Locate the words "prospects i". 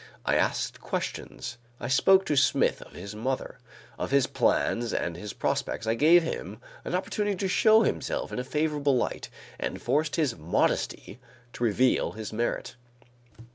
5.31-5.93